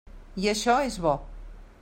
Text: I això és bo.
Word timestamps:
I 0.45 0.49
això 0.53 0.79
és 0.87 0.99
bo. 1.05 1.13